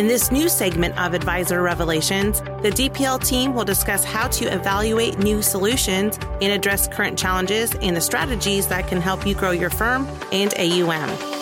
[0.00, 5.18] In this new segment of Advisor Revelations, the DPL team will discuss how to evaluate
[5.18, 9.68] new solutions and address current challenges and the strategies that can help you grow your
[9.68, 11.39] firm and AUM.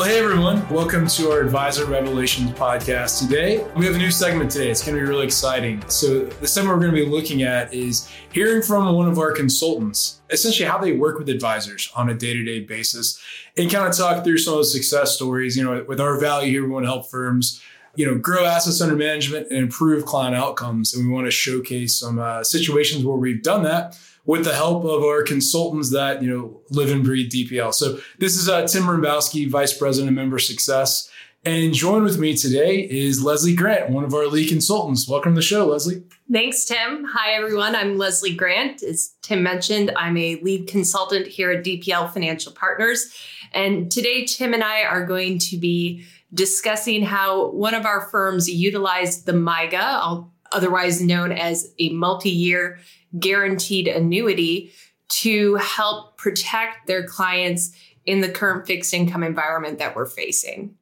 [0.00, 3.20] Well, hey everyone, welcome to our Advisor Revelations podcast.
[3.20, 4.70] Today, we have a new segment today.
[4.70, 5.84] It's going to be really exciting.
[5.90, 9.30] So, the segment we're going to be looking at is hearing from one of our
[9.32, 13.20] consultants, essentially how they work with advisors on a day to day basis,
[13.58, 15.54] and kind of talk through some of the success stories.
[15.54, 17.60] You know, with our value here, we want to help firms
[17.94, 20.94] you know, grow assets under management and improve client outcomes.
[20.94, 24.84] And we want to showcase some uh, situations where we've done that with the help
[24.84, 27.74] of our consultants that you know live and breathe DPL.
[27.74, 31.10] So this is uh, Tim Rimbowski, Vice President of Member Success.
[31.42, 35.08] And join with me today is Leslie Grant, one of our lead consultants.
[35.08, 36.02] Welcome to the show, Leslie.
[36.30, 37.04] Thanks, Tim.
[37.04, 37.74] Hi, everyone.
[37.74, 38.82] I'm Leslie Grant.
[38.82, 43.10] As Tim mentioned, I'm a lead consultant here at DPL Financial Partners.
[43.52, 48.46] And today, Tim and I are going to be discussing how one of our firms
[48.46, 52.78] utilized the MYGA, otherwise known as a multi year
[53.18, 54.72] guaranteed annuity
[55.08, 57.72] to help protect their clients
[58.06, 60.74] in the current fixed income environment that we're facing.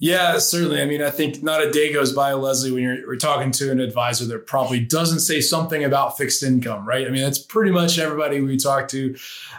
[0.00, 0.80] Yeah, certainly.
[0.80, 3.70] I mean, I think not a day goes by, Leslie, when you're, you're, talking to
[3.70, 7.06] an advisor that probably doesn't say something about fixed income, right?
[7.06, 9.14] I mean, that's pretty much everybody we talk to.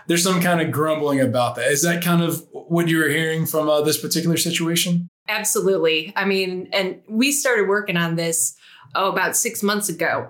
[0.08, 1.68] There's some kind of grumbling about that.
[1.68, 5.10] Is that kind of what you were hearing from uh, this particular situation?
[5.30, 6.12] Absolutely.
[6.16, 8.58] I mean, and we started working on this,
[8.96, 10.30] oh, about six months ago.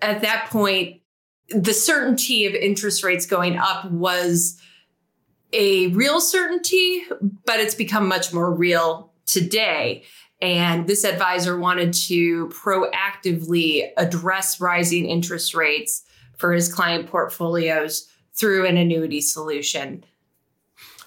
[0.00, 1.00] At that point,
[1.48, 4.60] the certainty of interest rates going up was
[5.52, 7.04] a real certainty,
[7.44, 10.04] but it's become much more real today.
[10.40, 16.02] And this advisor wanted to proactively address rising interest rates
[16.36, 20.04] for his client portfolios through an annuity solution.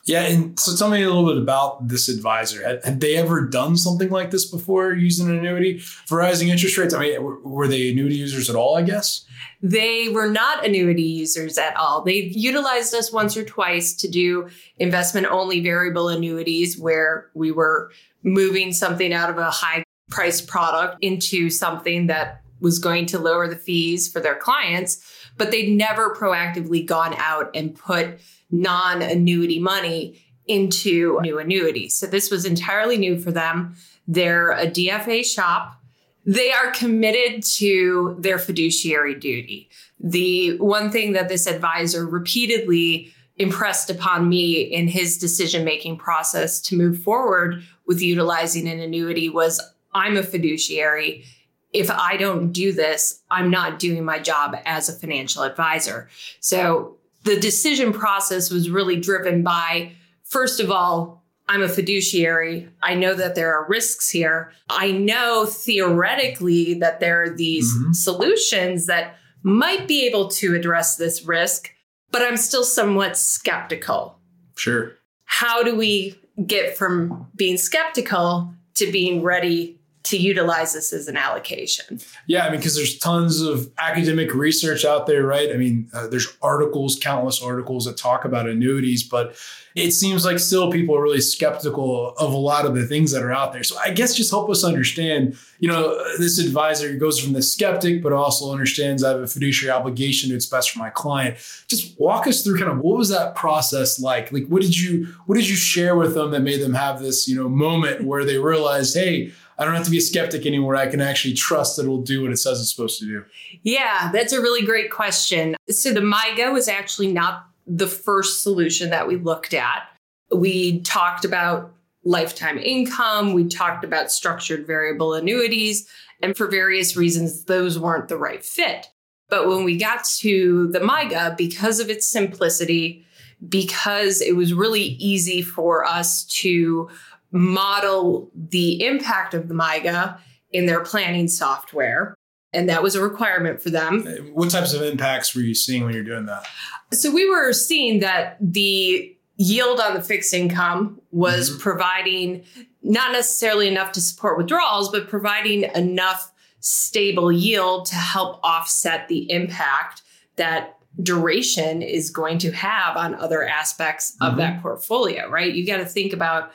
[0.05, 2.63] Yeah, and so tell me a little bit about this advisor.
[2.63, 6.77] Had, had, they ever done something like this before using an annuity for rising interest
[6.77, 6.93] rates?
[6.93, 9.25] I mean, were, they annuity users at all, I guess?
[9.63, 12.03] They were not annuity users at all.
[12.03, 17.91] They've utilized us once or twice to do investment only variable annuities where we were
[18.21, 23.47] moving something out of a high price product into something that was going to lower
[23.47, 25.03] the fees for their clients,
[25.35, 28.19] but they'd never proactively gone out and put
[28.51, 31.95] non annuity money into new annuities.
[31.95, 33.75] So this was entirely new for them.
[34.07, 35.81] They're a DFA shop.
[36.25, 39.69] They are committed to their fiduciary duty.
[39.99, 46.61] The one thing that this advisor repeatedly impressed upon me in his decision making process
[46.61, 49.61] to move forward with utilizing an annuity was
[49.93, 51.25] I'm a fiduciary.
[51.73, 56.09] If I don't do this, I'm not doing my job as a financial advisor.
[56.39, 59.91] So the decision process was really driven by,
[60.23, 62.69] first of all, I'm a fiduciary.
[62.81, 64.51] I know that there are risks here.
[64.69, 67.91] I know theoretically that there are these mm-hmm.
[67.93, 71.71] solutions that might be able to address this risk,
[72.11, 74.17] but I'm still somewhat skeptical.
[74.55, 74.93] Sure.
[75.25, 81.17] How do we get from being skeptical to being ready to utilize this as an
[81.17, 81.99] allocation.
[82.27, 85.51] Yeah, I mean, because there's tons of academic research out there, right?
[85.51, 89.35] I mean, uh, there's articles, countless articles that talk about annuities, but
[89.75, 93.23] it seems like still people are really skeptical of a lot of the things that
[93.23, 93.63] are out there.
[93.63, 98.01] So I guess just help us understand, you know, this advisor goes from the skeptic,
[98.01, 101.35] but also understands I have a fiduciary obligation to it's best for my client.
[101.67, 104.31] Just walk us through kind of what was that process like?
[104.31, 107.27] Like, what did you, what did you share with them that made them have this,
[107.27, 110.75] you know, moment where they realized, hey, I don't have to be a skeptic anymore.
[110.75, 113.25] I can actually trust that it'll do what it says it's supposed to do.
[113.63, 115.55] Yeah, that's a really great question.
[115.69, 119.83] So the MYGA was actually not the first solution that we looked at.
[120.31, 121.71] We talked about
[122.03, 125.87] lifetime income, we talked about structured variable annuities,
[126.21, 128.87] and for various reasons, those weren't the right fit.
[129.29, 133.05] But when we got to the MYGA, because of its simplicity,
[133.47, 136.89] because it was really easy for us to
[137.35, 140.17] model the impact of the MYGA
[140.51, 142.15] in their planning software.
[142.53, 144.05] And that was a requirement for them.
[144.33, 146.47] What types of impacts were you seeing when you're doing that?
[146.93, 151.59] So we were seeing that the yield on the fixed income was mm-hmm.
[151.59, 152.45] providing
[152.81, 156.31] not necessarily enough to support withdrawals, but providing enough
[156.61, 160.03] stable yield to help offset the impact
[160.37, 164.31] that duration is going to have on other aspects mm-hmm.
[164.31, 165.53] of that portfolio, right?
[165.53, 166.53] You got to think about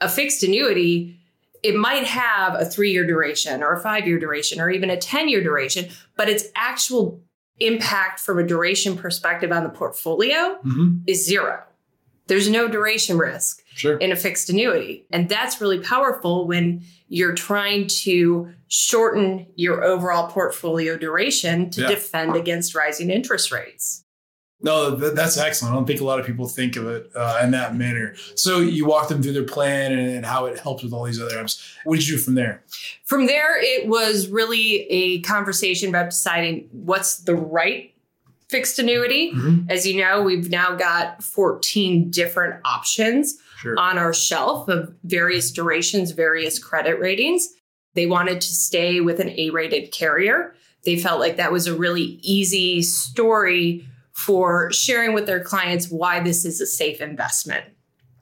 [0.00, 1.18] a fixed annuity,
[1.62, 4.96] it might have a three year duration or a five year duration or even a
[4.96, 7.20] 10 year duration, but its actual
[7.58, 10.98] impact from a duration perspective on the portfolio mm-hmm.
[11.06, 11.62] is zero.
[12.26, 13.62] There's no duration risk.
[13.74, 13.96] sure.
[13.98, 15.04] in a fixed annuity.
[15.10, 21.88] And that's really powerful when you're trying to shorten your overall portfolio duration to Yeah.
[21.88, 24.04] defend against rising interest rates.
[24.62, 25.72] No, th- that's excellent.
[25.72, 28.14] I don't think a lot of people think of it uh, in that manner.
[28.34, 31.20] So you walk them through their plan and, and how it helps with all these
[31.20, 31.74] other apps.
[31.84, 32.62] What did you do from there?
[33.04, 37.94] From there, it was really a conversation about deciding what's the right
[38.50, 39.32] fixed annuity.
[39.32, 39.70] Mhm.
[39.70, 43.78] As you know, we've now got 14 different options Sure.
[43.78, 47.48] on our shelf of various durations, various credit ratings.
[47.94, 50.54] They wanted to stay with an A rated carrier.
[50.84, 53.86] They felt like that was a really easy story
[54.24, 57.64] for sharing with their clients why this is a safe investment,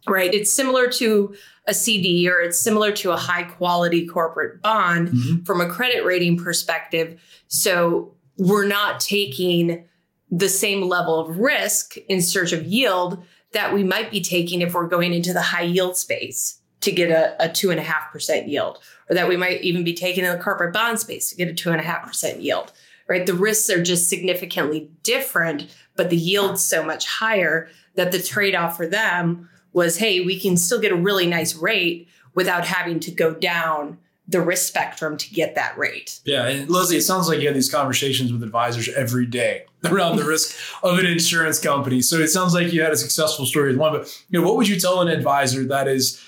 [0.09, 0.33] right?
[0.33, 1.35] It's similar to
[1.67, 5.47] a CD or it's similar to a high quality corporate bond Mhm.
[5.47, 7.21] from a credit rating perspective.
[7.49, 9.85] So we're not taking
[10.31, 13.23] the same level of risk in search of yield
[13.53, 17.11] that we might be taking if we're going into the high yield space to get
[17.11, 18.79] a, a two and a half percent yield,
[19.11, 21.55] or that we might even be taking in the corporate bond space to get a
[21.55, 22.73] two and a half percent yield.
[23.09, 23.25] Right.
[23.25, 25.67] The risks are just significantly different,
[25.99, 30.57] but the yield's so much higher that the trade-off for them was, hey, we can
[30.57, 33.99] still get a really nice rate without having to go down
[34.29, 36.21] the risk spectrum to get that rate.
[36.25, 40.17] Yeah, and Leslie, it sounds like you have these conversations with advisors every day around
[40.17, 42.01] the risk of an insurance company.
[42.01, 43.93] So it sounds like you had a successful story with one.
[43.93, 46.23] But you know, what would you tell an advisor that has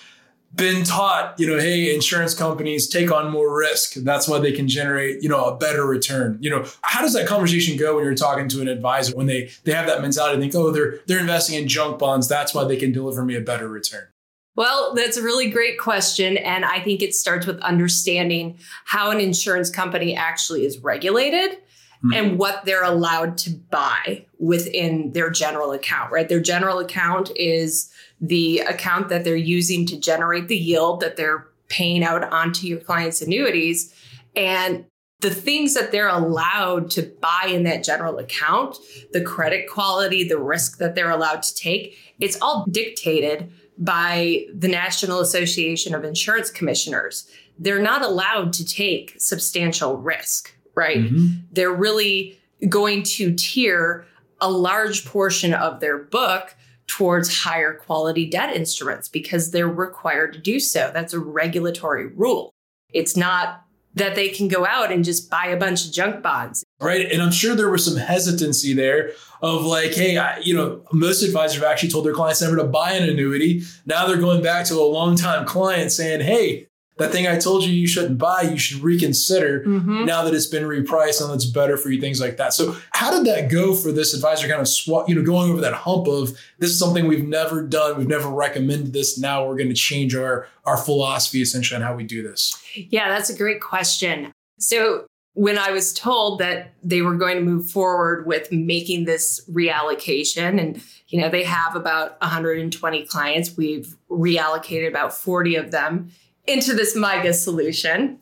[0.54, 3.94] been taught, you know, hey, insurance companies take on more risk.
[3.94, 6.38] That's why they can generate, you know, a better return.
[6.40, 9.50] You know, how does that conversation go when you're talking to an advisor when they
[9.64, 12.28] they have that mentality and think, oh, they're they're investing in junk bonds.
[12.28, 14.08] That's why they can deliver me a better return.
[14.56, 16.36] Well, that's a really great question.
[16.36, 21.58] And I think it starts with understanding how an insurance company actually is regulated
[22.02, 22.14] Hmm.
[22.14, 26.28] and what they're allowed to buy within their general account, right?
[26.28, 31.46] Their general account is the account that they're using to generate the yield that they're
[31.68, 33.94] paying out onto your clients' annuities.
[34.36, 34.84] And
[35.20, 38.78] the things that they're allowed to buy in that general account,
[39.12, 44.68] the credit quality, the risk that they're allowed to take, it's all dictated by the
[44.68, 47.28] National Association of Insurance Commissioners.
[47.58, 50.98] They're not allowed to take substantial risk, right?
[50.98, 51.42] Mhm.
[51.52, 52.38] They're really
[52.68, 54.06] going to tier
[54.40, 56.54] a large portion of their book
[56.90, 60.90] towards higher quality debt instruments because they're required to do so.
[60.92, 62.52] That's a regulatory rule.
[62.92, 63.62] It's not
[63.94, 66.64] that they can go out and just buy a bunch of junk bonds.
[66.80, 67.10] Right.
[67.10, 71.22] And I'm sure there was some hesitancy there of like, hey, I, you know, most
[71.22, 73.62] advisors have actually told their clients never to buy an annuity.
[73.86, 76.66] Now they're going back to a longtime client saying, hey,
[77.00, 80.04] that thing I told you you shouldn't buy, you should reconsider Mm-hmm.
[80.04, 82.52] now that it's been repriced and it's better for you, things like that.
[82.52, 85.60] So how did that go for this advisor kind of swap, you know, going over
[85.62, 89.18] that hump of this is something we've never done, we've never recommended this.
[89.18, 92.54] Now we're going to change our our philosophy essentially on how we do this.
[92.74, 94.32] Yeah, that's a great question.
[94.58, 99.40] So, when I was told that they were going to move forward with making this
[99.50, 106.10] reallocation, and you know, they have about 120 clients, we've reallocated about 40 of them
[106.46, 108.18] into this MYGA solution.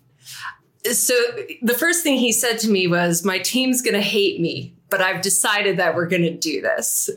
[0.93, 1.15] So,
[1.63, 5.01] the first thing he said to me was, My team's going to hate me, but
[5.01, 7.11] I've decided that we're going to do this.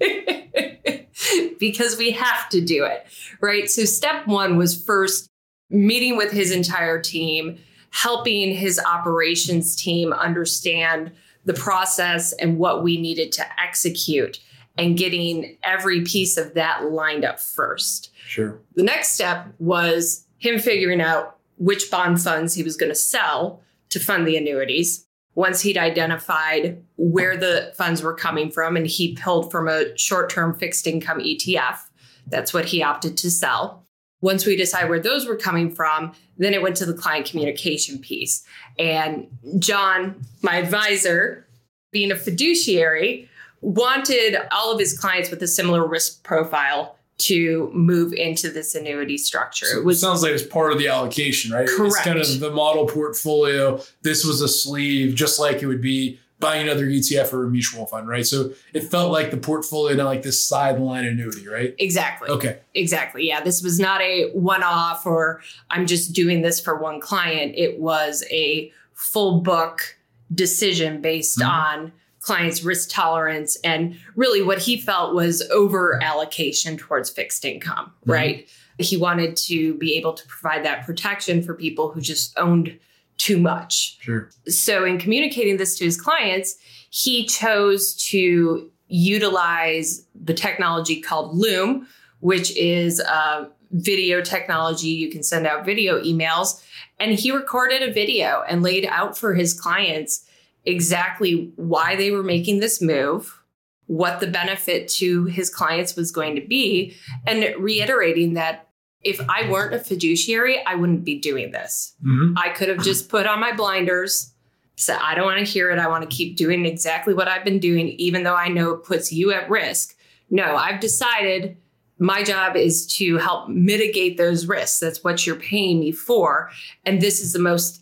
[1.58, 3.06] because we have to do it,
[3.40, 3.70] right?
[3.70, 5.28] So, step one was first
[5.70, 7.58] meeting with his entire team,
[7.90, 11.12] helping his operations team understand
[11.44, 14.40] the process and what we needed to execute,
[14.76, 18.10] and getting every piece of that lined up first.
[18.26, 18.58] Sure.
[18.74, 23.60] The next step was him figuring out which bond funds he was going to sell
[23.90, 25.06] to fund the annuities.
[25.34, 30.28] Once he'd identified where the funds were coming from, and he pulled from a short
[30.28, 31.78] term fixed income ETF,
[32.26, 33.86] that's what he opted to sell.
[34.20, 37.98] Once we decide where those were coming from, then it went to the client communication
[37.98, 38.44] piece.
[38.78, 39.26] And
[39.58, 41.46] John, my advisor,
[41.92, 43.28] being a fiduciary,
[43.62, 49.16] wanted all of his clients with a similar risk profile to move into this annuity
[49.16, 49.66] structure.
[49.66, 51.68] So It was sounds like it's part of the allocation, right?
[51.68, 51.94] Correct.
[51.94, 53.80] It's kind of the model portfolio.
[54.02, 57.86] This was a sleeve, just like it would be buying another ETF or a mutual
[57.86, 58.26] fund, right?
[58.26, 61.76] So it felt like the portfolio, not like this sideline annuity, right?
[61.78, 62.28] exactly.
[62.30, 62.58] Okay.
[62.74, 63.28] Exactly.
[63.28, 63.40] Yeah.
[63.42, 65.40] This was not a one off or
[65.70, 67.54] I'm just doing this for one client.
[67.56, 69.96] It was a full book
[70.34, 71.48] decision based Mhm.
[71.48, 71.92] on
[72.22, 78.12] client's risk tolerance and really what he felt was over allocation towards fixed income, Mhm.
[78.12, 78.48] right?
[78.78, 82.78] He wanted to be able to provide that protection for people who just owned
[83.18, 83.98] too much.
[84.00, 84.30] Sure.
[84.48, 86.56] So, in communicating this to his clients,
[86.90, 91.86] he chose to utilize the technology called Loom,
[92.20, 94.88] which is uh, video technology.
[94.88, 96.62] You can send out video emails.
[97.00, 100.24] And he recorded a video and laid out for his clients
[100.64, 103.42] exactly why they were making this move,
[103.86, 106.94] what the benefit to his clients was going to be,
[107.26, 108.68] and reiterating that
[109.02, 111.94] if I weren't a fiduciary, I wouldn't be doing this.
[112.04, 112.38] Mm-hmm.
[112.38, 114.32] I could have just put on my blinders,
[114.76, 115.78] said, I don't want to hear it.
[115.78, 118.84] I want to keep doing exactly what I've been doing, even though I know it
[118.84, 119.96] puts you at risk.
[120.30, 121.56] No, I've decided
[121.98, 124.80] my job is to help mitigate those risks.
[124.80, 126.50] That's what you're paying me for.
[126.84, 127.81] And this is the most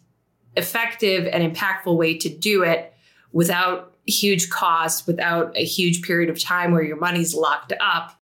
[0.57, 2.93] effective and impactful way to do it
[3.33, 8.19] without huge cost, without a huge period of time where your money's locked up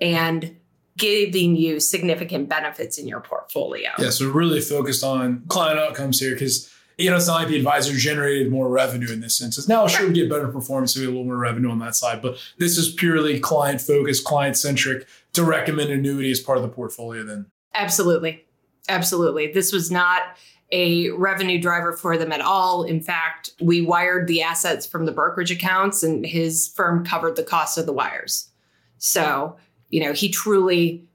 [0.00, 0.56] and
[0.96, 3.90] giving you significant benefits in your portfolio.
[3.98, 7.56] Yeah, so really focused on client outcomes here because you know, it's not like the
[7.56, 9.68] advisor generated more revenue in this instance.
[9.68, 11.94] Now, sure, we get better performance, so we get a little more revenue on that
[11.94, 16.62] side, but this is purely client focused, client centric to recommend annuity as part of
[16.62, 17.46] the portfolio then.
[17.74, 18.44] Absolutely.
[18.88, 19.52] Absolutely.
[19.52, 20.22] This was not
[20.72, 22.82] a revenue driver for them at all.
[22.82, 27.42] In fact, we wired the assets from the brokerage accounts and his firm covered the
[27.42, 28.48] cost of the wires.
[28.98, 29.56] So,
[29.90, 31.06] you know, he truly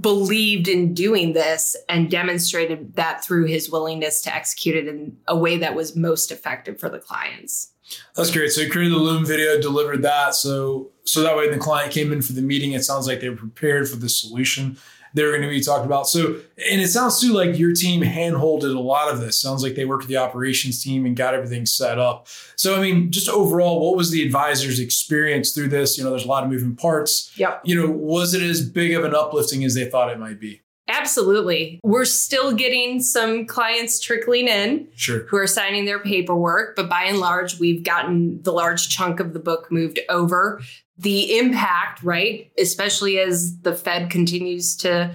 [0.00, 5.36] believed in doing this and demonstrated that through his willingness to execute it in a
[5.36, 7.72] way that was most effective for the clients.
[8.14, 8.52] That's great.
[8.52, 10.34] So you created the Loom video, delivered that.
[10.34, 13.30] So so that way the client came in for the meeting, it sounds like they
[13.30, 14.76] were prepared for the solution
[15.14, 16.08] they were going to be talked about.
[16.08, 16.36] So,
[16.70, 19.40] and it sounds too like your team handholded a lot of this.
[19.40, 22.28] Sounds like they worked with the operations team and got everything set up.
[22.56, 25.98] So, I mean, just overall, what was the advisor's experience through this?
[25.98, 27.32] You know, there's a lot of moving parts.
[27.36, 27.58] Yeah.
[27.64, 30.62] You know, was it as big of an uplifting as they thought it might be?
[30.90, 31.80] Absolutely.
[31.84, 35.20] We're still getting some clients trickling in sure.
[35.20, 39.32] who are signing their paperwork, but by and large, we've gotten the large chunk of
[39.32, 40.60] the book moved over
[40.98, 42.50] the impact, right?
[42.58, 45.12] Especially as the Fed continues to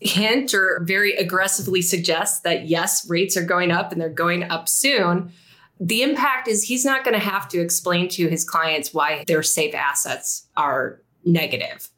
[0.00, 4.68] hint or very aggressively suggest that yes, rates are going up and they're going up
[4.68, 5.32] soon.
[5.80, 9.42] The impact is he's not going to have to explain to his clients why their
[9.42, 11.90] safe assets are negative,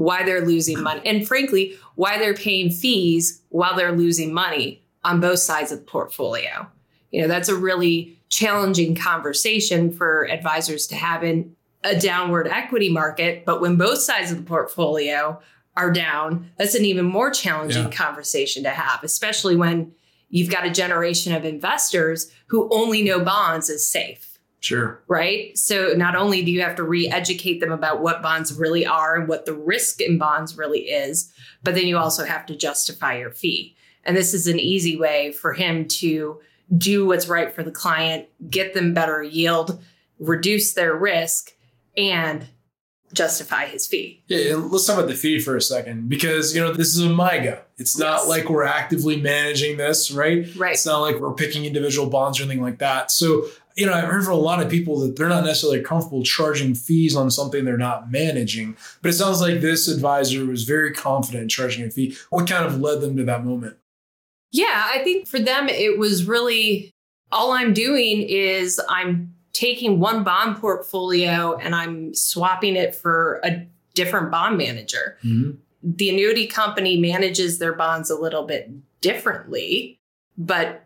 [0.00, 5.20] why they're losing money, and frankly, why they're paying fees while they're losing money on
[5.20, 6.66] both sides of the portfolio.
[7.10, 11.54] You know, that's a really challenging conversation for advisors to have in
[11.84, 15.38] a downward equity market, but when both sides of the portfolio
[15.76, 17.90] are down, that's an even more challenging yeah.
[17.90, 19.92] conversation to have, especially when
[20.30, 24.38] you've got a generation of investors who only know bonds as safe.
[24.60, 25.02] Sure.
[25.08, 25.56] Right.
[25.56, 29.16] So not only do you have to re educate them about what bonds really are
[29.16, 33.18] and what the risk in bonds really is, but then you also have to justify
[33.18, 33.74] your fee.
[34.04, 36.40] And this is an easy way for him to
[36.76, 39.82] do what's right for the client, get them better yield,
[40.18, 41.52] reduce their risk,
[41.96, 42.46] and
[43.12, 44.22] justify his fee.
[44.28, 47.08] Yeah, let's talk about the fee for a second because you know this is a
[47.08, 47.60] MYGA.
[47.80, 48.28] It's not yes.
[48.28, 50.46] like we're actively managing this, right?
[50.54, 50.74] Right.
[50.74, 53.10] It's not like we're picking individual bonds or anything like that.
[53.10, 53.46] So
[53.76, 56.74] you know, I've heard from a lot of people that they're not necessarily comfortable charging
[56.74, 58.76] fees on something they're not managing.
[59.00, 62.16] But it sounds like this advisor was very confident in charging a fee.
[62.28, 63.76] What kind of led them to that moment?
[64.52, 66.90] Yeah, I think for them it was really
[67.32, 73.66] all I'm doing is I'm taking one bond portfolio and I'm swapping it for a
[73.94, 75.16] different bond manager.
[75.24, 75.52] Mm-hmm.
[75.82, 78.70] The annuity company manages their bonds a little bit
[79.00, 79.98] differently,
[80.36, 80.84] but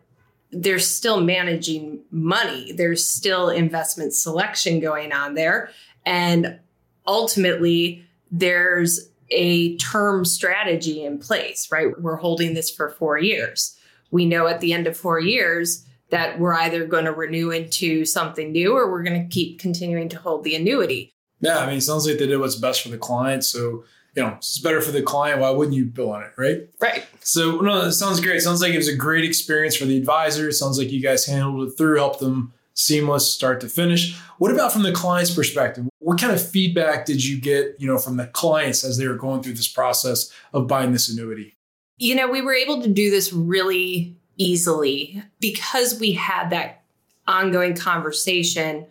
[0.51, 2.71] they're still managing money.
[2.71, 5.69] There's still investment selection going on there.
[6.05, 6.59] And
[7.05, 11.99] ultimately, there's a term strategy in place, right?
[11.99, 13.77] We're holding this for four years.
[14.11, 18.05] We know at the end of four years, that we're either going to renew into
[18.05, 21.11] something new or we're going to keep continuing to hold the annuity.
[21.41, 23.43] Yeah, I mean, it sounds like they did what's best for the client.
[23.43, 23.83] So,
[24.15, 25.41] you know, it's better for the client.
[25.41, 26.61] Why wouldn't you bill on it, right?
[26.79, 27.05] Right.
[27.19, 28.37] So, no, it sounds great.
[28.37, 30.47] It sounds like it was a great experience for the advisor.
[30.47, 34.17] It sounds like you guys handled it through, helped them seamless start to finish.
[34.37, 35.85] What about from the client's perspective?
[35.99, 39.15] What kind of feedback did you get, you know, from the clients as they were
[39.15, 41.55] going through this process of buying this annuity?
[41.97, 46.83] You know, we were able to do this really easily because we had that
[47.27, 48.85] ongoing conversation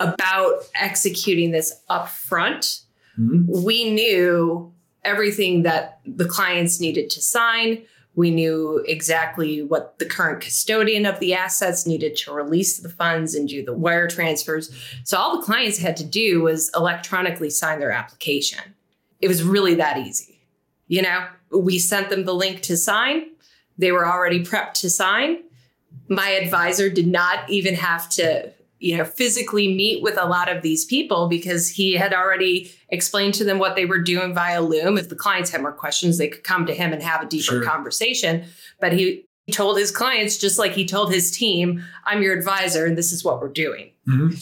[0.00, 2.82] about executing this upfront.
[3.18, 3.64] Mm-hmm.
[3.64, 4.72] We knew
[5.04, 7.82] everything that the clients needed to sign.
[8.14, 13.34] We knew exactly what the current custodian of the assets needed to release the funds
[13.34, 14.74] and do the wire transfers.
[15.04, 18.74] So all the clients had to do was electronically sign their application.
[19.20, 20.40] It was really that easy.
[20.88, 23.26] You know, we sent them the link to sign.
[23.78, 25.42] They were already prepped to sign.
[26.08, 30.62] My advisor did not even have to you know, physically meet with a lot of
[30.62, 34.98] these people because he had already explained to them what they were doing via Loom.
[34.98, 37.42] If the clients had more questions, they could come to him and have a deeper
[37.42, 37.64] Sure.
[37.64, 38.44] conversation.
[38.80, 42.98] But he told his clients, just like he told his team, I'm your advisor and
[42.98, 43.92] this is what we're doing.
[44.08, 44.36] Mm-hmm.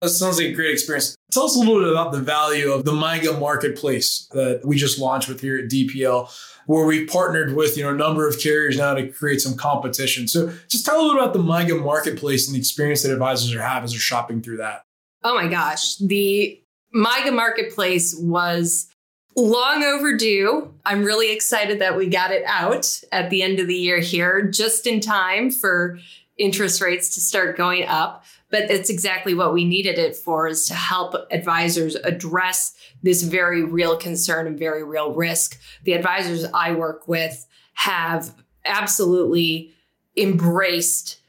[0.00, 1.16] That sounds like a great experience.
[1.32, 4.98] Tell us a little bit about the value of the MYGA marketplace that we just
[4.98, 6.30] launched with here at DPL,
[6.66, 10.28] where we've partnered with you know a number of carriers now to create some competition.
[10.28, 13.62] So just tell a little about the MYGA marketplace and the experience that advisors are
[13.62, 14.84] have as they're shopping through that.
[15.24, 15.96] Oh my gosh.
[15.96, 16.60] The
[16.94, 18.88] MYGA marketplace was
[19.36, 20.72] long overdue.
[20.84, 24.42] I'm really excited that we got it out at the end of the year here,
[24.42, 25.98] just in time for
[26.38, 28.24] interest rates to start going up.
[28.50, 33.62] But it's exactly what we needed it for is to help advisors address this very
[33.62, 35.60] real concern and very real risk.
[35.84, 39.74] The advisors I work with have absolutely
[40.16, 41.20] embraced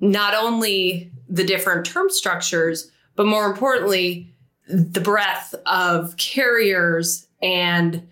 [0.00, 4.32] not only the different term structures, but more importantly,
[4.68, 8.06] the breadth of carriers and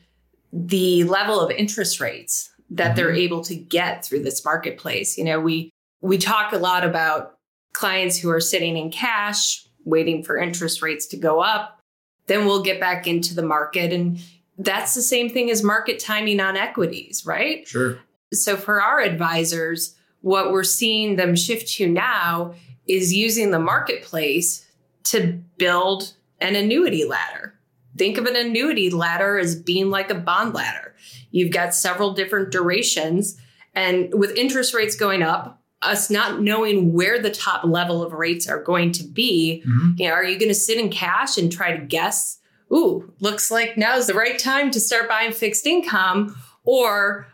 [0.52, 3.18] the level of interest rates that they're mm-hmm.
[3.18, 5.16] able to get through this marketplace.
[5.16, 5.70] You know, we
[6.06, 7.38] we talk a lot about
[7.72, 11.80] clients who are sitting in cash waiting for interest rates to go up.
[12.26, 14.20] Then we'll get back into the market and
[14.58, 17.66] that's the same thing as market timing on equities, right?
[17.68, 17.98] Sure.
[18.32, 22.54] So for our advisors, what we're seeing them shift to now
[22.86, 24.66] is using the marketplace
[25.04, 27.54] to build an annuity ladder.
[27.96, 30.94] Think of an annuity ladder as being like a bond ladder.
[31.30, 33.38] You've got several different durations,
[33.74, 38.48] and with interest rates going up, us not knowing where the top level of rates
[38.48, 39.98] are going to be, Mhm.
[39.98, 42.38] you know, are you going to sit in cash and try to guess?
[42.72, 47.26] Ooh, looks like now is the right time to start buying fixed income, or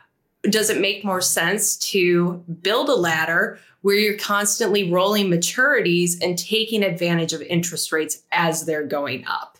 [0.42, 6.36] does it make more sense to build a ladder where you're constantly rolling maturities and
[6.38, 9.56] taking advantage of interest rates as they're going up?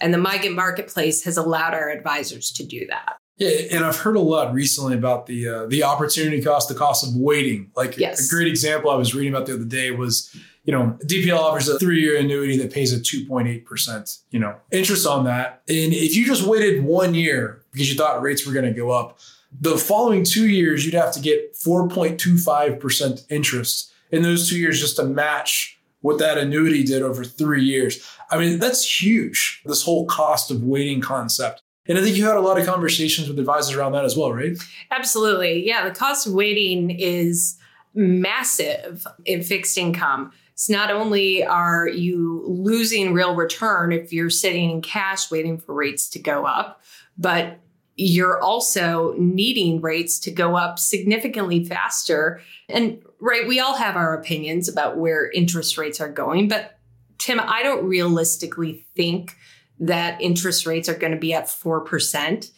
[0.00, 3.18] And the MYGA marketplace has allowed our advisors to do that.
[3.38, 7.06] Yeah, and I've heard a lot recently about the uh, the opportunity cost, the cost
[7.06, 7.70] of waiting.
[7.74, 8.26] Like Yes.
[8.26, 11.68] a great example I was reading about the other day was, you know, DPL offers
[11.68, 15.24] a three year annuity that pays a two point eight percent, you know, interest on
[15.24, 15.62] that.
[15.68, 18.90] And if you just waited one year because you thought rates were going to go
[18.90, 19.18] up,
[19.60, 24.22] the following two years you'd have to get four point two five percent interest in
[24.22, 28.06] those two years just to match what that annuity did over three years.
[28.30, 29.62] I mean, that's huge.
[29.64, 31.61] This whole cost of waiting concept.
[31.86, 34.32] And I think you had a lot of conversations with advisors around that as well,
[34.32, 34.56] right?
[34.90, 35.66] Absolutely.
[35.66, 37.58] Yeah, the cost of waiting is
[37.94, 40.32] massive in fixed income.
[40.52, 45.74] It's not only are you losing real return if you're sitting in cash waiting for
[45.74, 46.82] rates to go up,
[47.18, 47.58] but
[47.96, 52.40] you're also needing rates to go up significantly faster.
[52.68, 56.78] And right, we all have our opinions about where interest rates are going, but
[57.18, 59.36] Tim, I don't realistically think
[59.82, 62.50] that interest rates are going to be at 4%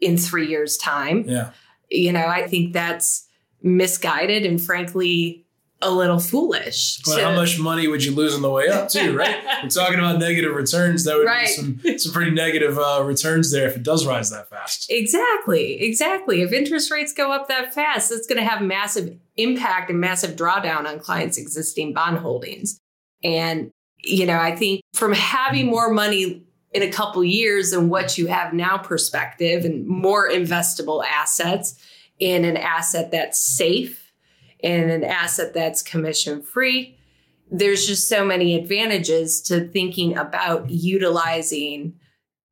[0.00, 1.50] in 3 years time Yeah.
[1.90, 3.26] you know, I think that's
[3.62, 5.44] misguided and frankly
[5.82, 7.00] a little foolish.
[7.06, 9.36] But to- how much money would you lose on the way up, too, right?
[9.62, 11.04] We're talking about negative returns.
[11.04, 11.46] That would Right.
[11.46, 14.90] be some, some pretty negative uh, returns there if it does rise that fast.
[14.90, 16.42] Exactly, exactly.
[16.42, 20.36] If interest rates go up that fast, it's going to have massive impact and massive
[20.36, 22.78] drawdown on clients' existing bond holdings.
[23.24, 23.70] And,
[24.02, 28.26] you know, I think from having more money in a couple years and what you
[28.26, 31.74] have now perspective and more investable assets
[32.18, 34.12] in an asset that's safe
[34.62, 36.96] and an asset that's commission free,
[37.50, 41.94] there's just so many advantages to thinking about utilizing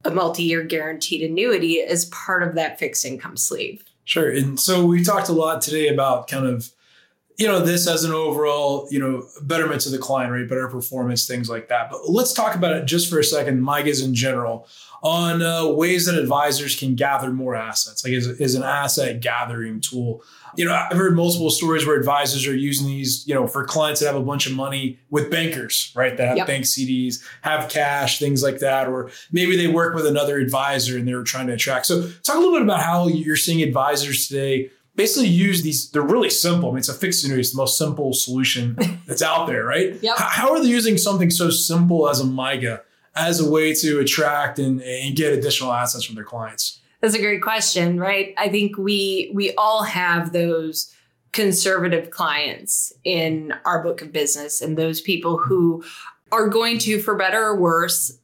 [0.05, 3.85] a multi-year guaranteed annuity as part of that fixed income sleeve.
[4.05, 4.31] Sure.
[4.31, 6.73] And so we talked a lot today about kind of,
[7.39, 10.49] you know, this as an overall, you know, betterment to the client, right?
[10.49, 11.89] Better performance, things like that.
[11.89, 14.67] But let's talk about it just for a second, MYGAs in general,
[15.05, 19.81] on uh, ways that advisors can gather more assets, like as, as an asset gathering
[19.81, 20.21] tool.
[20.57, 24.01] You know, I've heard multiple stories where advisors are using these, you know, for clients
[24.01, 26.17] that have a bunch of money with bankers, right?
[26.17, 26.47] That have Yep.
[26.49, 28.89] bank CDs, have cash, things like that.
[28.89, 31.87] Or maybe they work with another advisor and they're trying to attract.
[31.87, 35.91] So talk a little bit about how you're seeing advisors today basically use these.
[35.91, 36.69] They're really simple.
[36.69, 37.41] I mean, it's a fixed annuity.
[37.41, 39.97] It's the most simple solution that's out there, right?
[40.03, 40.19] Yep.
[40.19, 42.83] How, how are they using something so simple as a MYGA
[43.15, 46.81] as a way to attract and, and get additional assets from their clients?
[47.01, 48.35] That's a great question, right?
[48.37, 50.93] I think we we all have those
[51.31, 55.85] conservative clients in our book of business and those people who
[56.33, 58.19] are going to for better or worse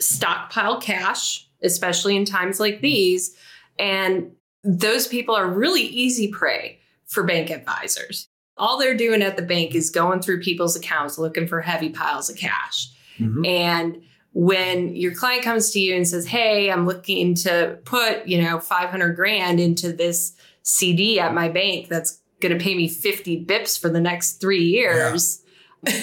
[0.00, 3.34] stockpile cash, especially in times like these,
[3.78, 8.28] and those people are really easy prey for bank advisors.
[8.56, 12.28] all they're doing at the bank is going through people's accounts looking for heavy piles
[12.28, 12.88] of cash.
[13.18, 13.46] Mm-hmm.
[13.46, 18.42] And when your client comes to you and says, Hey, I'm looking to put, you
[18.42, 23.44] know, 500 grand into this CD at my bank that's going to pay me 50
[23.44, 25.42] bips for the next three years.
[25.86, 26.02] Yeah.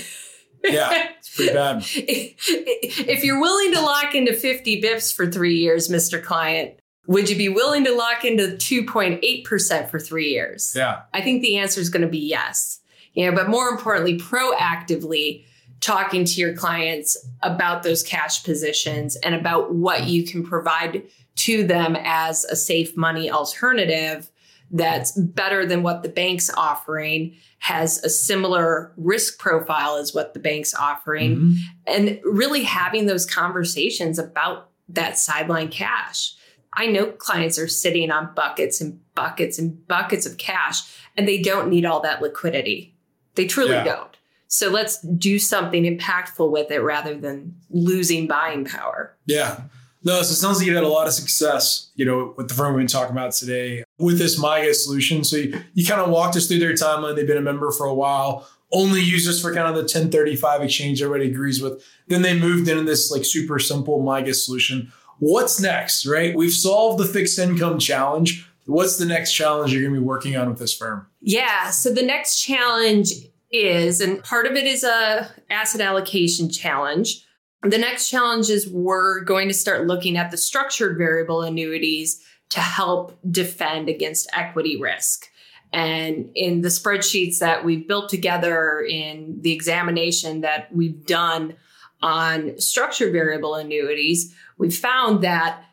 [0.63, 1.83] yeah, it's pretty bad.
[1.95, 6.21] if you're willing to lock into 50 bips for three years, Mr.
[6.21, 10.73] Client, would you be willing to lock into 2.8% for three years?
[10.75, 11.01] Yeah.
[11.13, 12.81] I think the answer is going to be yes.
[13.13, 15.45] You know, but more importantly, proactively
[15.79, 21.03] talking to your clients about those cash positions and about what you can provide
[21.35, 24.29] to them as a safe money alternative
[24.69, 30.39] that's better than what the bank's offering has a similar risk profile as what the
[30.39, 31.55] bank's offering mm-hmm.
[31.85, 36.33] and really having those conversations about that sideline cash
[36.73, 40.81] i know clients are sitting on buckets and buckets and buckets of cash
[41.15, 42.95] and they don't need all that liquidity
[43.35, 43.83] they truly yeah.
[43.83, 44.17] don't
[44.49, 49.61] so let's do something impactful with it rather than losing buying power yeah
[50.03, 52.53] no, so it sounds like you had a lot of success, you know, with the
[52.53, 55.23] firm we've been talking about today with this MYGA solution.
[55.25, 57.17] So you, you kind of walked us through their timeline.
[57.17, 60.61] They've been a member for a while, only use this for kind of the 1035
[60.61, 61.83] exchange everybody agrees with.
[62.07, 64.91] Then they moved into this like super simple MYGA solution.
[65.19, 66.35] What's next, right?
[66.35, 68.49] We've solved the fixed income challenge.
[68.65, 71.07] What's the next challenge you're going to be working on with this firm?
[71.21, 71.69] Yeah.
[71.69, 73.11] So the next challenge
[73.51, 77.23] is, and part of it is a asset allocation challenge
[77.63, 82.59] the next challenge is we're going to start looking at the structured variable annuities to
[82.59, 85.29] help defend against equity risk.
[85.73, 91.55] And in the spreadsheets that we've built together in the examination that we've done
[92.01, 95.63] on structured variable annuities, we've found that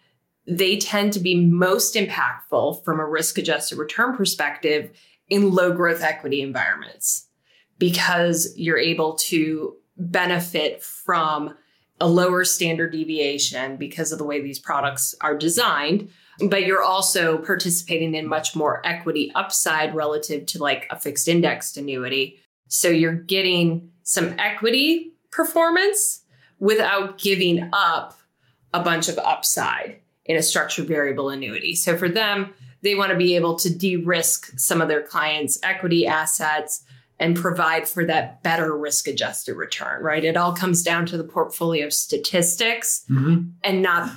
[0.47, 4.91] they tend to be most impactful from a risk adjusted return perspective
[5.29, 7.29] in low growth equity environments
[7.79, 11.57] because you're able to benefit from
[12.01, 16.11] a lower standard deviation because of the way these products are designed
[16.41, 21.77] but you're also participating in much more equity upside relative to like a fixed indexed
[21.77, 22.41] annuity.
[22.69, 26.23] So you're getting some equity performance
[26.59, 28.19] without giving up
[28.73, 33.17] a bunch of upside in a structured variable annuity so for them they want to
[33.17, 36.85] be able to de-risk some of their clients equity assets
[37.19, 40.25] and provide for that better risk adjusted return, right?
[40.25, 43.51] It all comes down to the portfolio statistics mm-hmm.
[43.63, 44.11] and not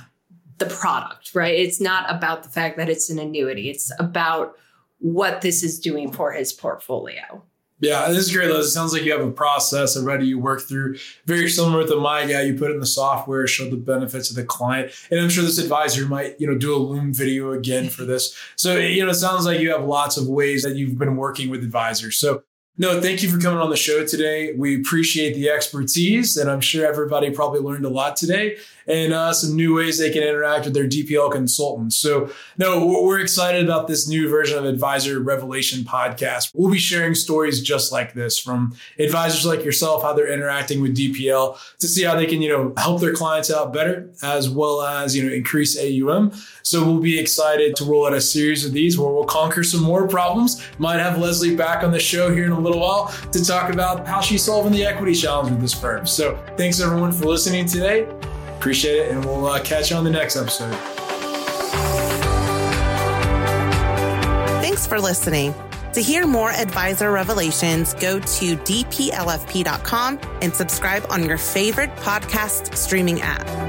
[0.58, 1.54] the product, right?
[1.54, 4.56] It's not about the fact that it's an annuity, it's about
[4.98, 7.42] what this is doing for his portfolio.
[7.80, 8.66] Yeah, this is great, Liz.
[8.66, 10.96] It sounds like you have a process already you work through.
[11.26, 12.46] Very similar with the MYGA.
[12.46, 14.90] You put in the software, show the benefits of the client.
[15.10, 18.36] And I'm sure this advisor might, you know, do a Loom video again for this.
[18.56, 21.50] So, you know, it sounds like you have lots of ways that you've been working
[21.50, 22.18] with advisors.
[22.18, 22.42] So
[22.80, 24.54] no, thank you for coming on the show today.
[24.56, 29.32] We appreciate the expertise, and I'm sure everybody probably learned a lot today and uh,
[29.32, 31.96] some new ways they can interact with their DPL consultants.
[31.96, 36.50] So, no, we're excited about this new version of Advisor Revelation podcast.
[36.54, 40.96] We'll be sharing stories just like this from advisors like yourself, how they're interacting with
[40.96, 44.82] DPL to see how they can, you know, help their clients out better as well
[44.82, 46.32] as, you know, increase AUM.
[46.62, 49.82] So we'll be excited to roll out a series of these where we'll conquer some
[49.82, 50.62] more problems.
[50.78, 54.06] Might have Leslie back on the show here in a little while to talk about
[54.06, 56.06] how she's solving the equity challenge with this firm.
[56.06, 58.06] So thanks everyone for listening today.
[58.58, 60.74] Appreciate it, and we'll uh, catch you on the next episode.
[64.60, 65.54] Thanks for listening.
[65.92, 73.20] To hear more advisor revelations, go to dplfp.com and subscribe on your favorite podcast streaming
[73.22, 73.67] app.